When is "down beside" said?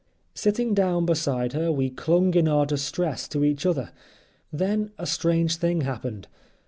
0.73-1.53